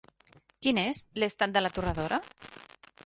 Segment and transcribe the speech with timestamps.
[0.67, 2.23] Quin és l'estat de la torradora?